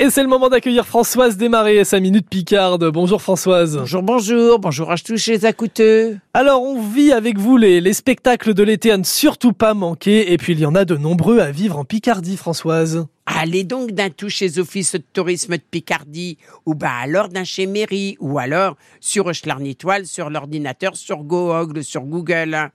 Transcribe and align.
Et 0.00 0.10
c'est 0.10 0.22
le 0.22 0.28
moment 0.28 0.48
d'accueillir 0.48 0.86
Françoise 0.86 1.36
Desmarais 1.36 1.76
et 1.76 1.84
sa 1.84 2.00
minute 2.00 2.28
Picarde. 2.28 2.84
Bonjour 2.90 3.22
Françoise. 3.22 3.76
Bonjour, 3.78 4.02
bonjour, 4.02 4.58
bonjour 4.58 4.90
à 4.90 4.96
tous 4.96 5.28
les 5.28 5.46
écouteurs. 5.46 6.14
Alors 6.34 6.62
on 6.64 6.82
vit 6.82 7.12
avec 7.12 7.38
vous 7.38 7.56
les, 7.56 7.80
les 7.80 7.92
spectacles 7.92 8.54
de 8.54 8.64
l'été 8.64 8.90
à 8.90 8.98
ne 8.98 9.04
surtout 9.04 9.52
pas 9.52 9.72
manquer 9.72 10.32
et 10.32 10.36
puis 10.36 10.54
il 10.54 10.58
y 10.58 10.66
en 10.66 10.74
a 10.74 10.84
de 10.84 10.96
nombreux 10.96 11.38
à 11.38 11.52
vivre 11.52 11.78
en 11.78 11.84
Picardie 11.84 12.36
Françoise. 12.36 13.06
Allez 13.36 13.64
donc 13.64 13.90
d'un 13.90 14.10
tout 14.10 14.28
chez 14.28 14.60
Office 14.60 14.92
de 14.92 15.02
tourisme 15.12 15.56
de 15.56 15.62
Picardie, 15.68 16.38
ou 16.66 16.76
bah 16.76 16.92
alors 17.02 17.28
d'un 17.28 17.42
chez 17.42 17.66
Mairie, 17.66 18.16
ou 18.20 18.38
alors 18.38 18.76
sur 19.00 19.28
Étoile, 19.64 20.06
sur 20.06 20.30
l'ordinateur, 20.30 20.96
sur 20.96 21.24
Google, 21.24 21.82
sur 21.82 22.02
Google. 22.02 22.70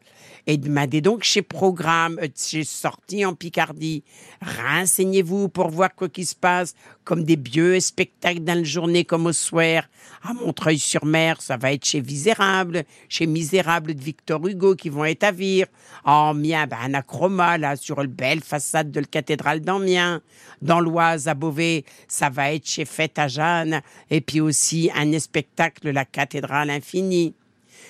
Et 0.47 0.57
demandez 0.57 0.99
donc 0.99 1.23
chez 1.23 1.41
Programme, 1.41 2.19
euh, 2.21 2.27
chez 2.35 2.63
Sortie 2.63 3.23
en 3.23 3.35
Picardie. 3.35 4.03
Renseignez-vous 4.41 5.47
pour 5.47 5.69
voir 5.69 5.93
quoi 5.93 6.09
qui 6.09 6.25
se 6.25 6.35
passe, 6.35 6.75
comme 7.03 7.23
des 7.23 7.35
vieux 7.35 7.79
spectacles 7.79 8.43
dans 8.43 8.57
la 8.57 8.63
journée 8.63 9.05
comme 9.05 9.27
au 9.27 9.33
soir. 9.33 9.83
À 10.23 10.33
Montreuil-sur-Mer, 10.33 11.41
ça 11.41 11.57
va 11.57 11.73
être 11.73 11.85
chez 11.85 12.01
Misérable, 12.01 12.83
chez 13.09 13.27
Misérable 13.27 13.93
de 13.93 14.01
Victor 14.01 14.45
Hugo 14.47 14.75
qui 14.75 14.89
vont 14.89 15.05
être 15.05 15.23
à 15.23 15.31
Vire. 15.31 15.67
En 16.03 16.33
Mien, 16.33 16.65
ben, 16.67 16.77
un 16.83 16.93
acroma, 16.95 17.57
là, 17.57 17.75
sur 17.75 18.01
le 18.01 18.07
belle 18.07 18.41
façade 18.41 18.91
de 18.91 19.01
la 19.01 19.05
cathédrale 19.05 19.61
d'Amiens. 19.61 20.21
Dans 20.61 20.79
l'Oise, 20.79 21.27
à 21.27 21.33
Beauvais, 21.33 21.83
ça 22.07 22.29
va 22.29 22.53
être 22.53 22.67
chez 22.67 22.85
Fête 22.85 23.19
à 23.19 23.27
Jeanne. 23.27 23.81
Et 24.09 24.21
puis 24.21 24.41
aussi 24.41 24.89
un 24.95 25.17
spectacle, 25.19 25.89
la 25.91 26.05
cathédrale 26.05 26.69
infinie. 26.69 27.33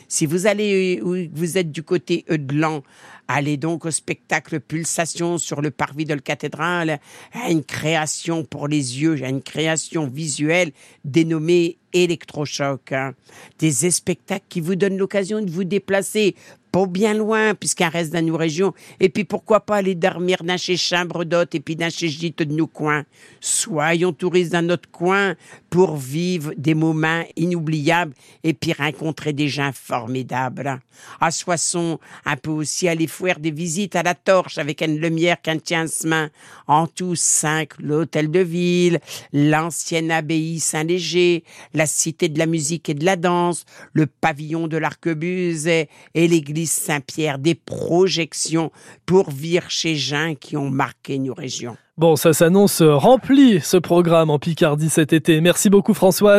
Si 0.08 0.26
vous 0.26 0.48
allez, 0.48 1.00
vous 1.02 1.58
êtes 1.58 1.72
du 1.72 1.84
côté 1.84 2.26
Eudlan, 2.30 2.84
allez 3.30 3.58
donc 3.58 3.86
au 3.86 3.92
spectacle 3.92 4.60
Pulsation 4.60 5.38
sur 5.38 5.62
le 5.62 5.72
parvis 5.72 6.04
de 6.04 6.16
la 6.16 6.20
cathédrale, 6.20 7.00
une 7.48 7.64
création 7.64 8.44
pour 8.44 8.68
les 8.68 9.02
yeux, 9.02 9.24
une 9.24 9.42
création 9.42 10.08
visuelle 10.08 10.72
dénommée 11.06 11.78
électrochoc. 11.94 12.94
Des 13.60 13.92
spectacles 13.92 14.46
qui 14.50 14.62
vous 14.62 14.76
donnent 14.76 14.98
l'occasion 14.98 15.42
de 15.42 15.50
vous 15.50 15.64
déplacer 15.64 16.36
pas 16.72 16.86
bien 16.86 17.14
loin, 17.14 17.56
puisqu'un 17.56 17.90
reste 17.90 18.14
dans 18.14 18.24
nos 18.24 18.38
régions. 18.38 18.74
Et 19.00 19.10
puis 19.10 19.24
pourquoi 19.24 19.62
pas 19.62 19.78
aller 19.78 19.96
dormir 19.96 20.44
dans 20.44 20.58
chez 20.58 20.78
Chambredot 20.78 21.46
et 21.54 21.60
puis 21.60 21.76
dans 21.76 21.90
chez 21.90 22.10
Gite 22.10 22.44
de 22.44 22.54
nos 22.54 22.68
coins. 22.68 23.06
Soyons 23.40 24.14
touristes 24.14 24.52
dans 24.52 24.66
notre 24.66 24.90
coin 24.90 25.36
pour 25.70 25.96
vivre 25.96 26.54
des 26.58 26.76
moments 26.76 27.24
inoubliables 27.36 28.14
et 28.44 28.54
puis 28.54 28.74
rencontrer 28.74 29.34
des 29.34 29.48
gens 29.48 29.72
formidables. 29.74 30.80
À 31.20 31.32
Soissons, 31.32 32.00
un 32.26 32.36
peu 32.36 32.52
aussi 32.52 32.88
aller 32.88 33.08
faire 33.20 33.40
des 33.40 33.52
visites 33.52 33.96
à 33.96 34.04
la 34.04 34.16
torche 34.16 34.58
avec 34.58 34.82
une 34.82 35.00
lumière 35.00 35.42
qu'un 35.42 35.58
tient 35.58 35.86
main. 36.06 36.30
En 36.68 36.88
tout 36.88 37.16
cinq, 37.16 37.72
l'hôtel 37.80 38.32
de 38.32 38.40
ville, 38.40 39.00
l'ancienne 39.34 40.12
abbaye 40.12 40.60
Saint-Léger, 40.60 41.44
la 41.74 41.86
cité 41.86 42.30
de 42.30 42.40
la 42.40 42.46
musique 42.46 42.90
et 42.90 42.94
de 42.94 43.06
la 43.06 43.16
danse, 43.16 43.66
le 43.94 44.06
pavillon 44.06 44.68
de 44.68 44.78
l'Arquebuse 44.78 45.68
et 45.68 45.88
l'église 46.16 46.72
Saint-Pierre, 46.72 47.40
des 47.40 47.56
projections 47.56 48.72
pour 49.06 49.30
vivre 49.30 49.70
chez 49.70 49.96
gens 49.96 50.36
qui 50.40 50.58
ont 50.58 50.70
marqué 50.70 51.20
nos 51.20 51.34
régions. 51.34 51.78
Bon, 52.00 52.16
ça 52.16 52.32
s'annonce 52.32 52.82
rempli 52.82 53.60
ce 53.60 53.76
programme 53.76 54.30
en 54.30 54.40
Picardie 54.40 54.90
cet 54.90 55.12
été. 55.12 55.42
Merci 55.42 55.70
beaucoup 55.70 55.94
Françoise. 55.94 56.38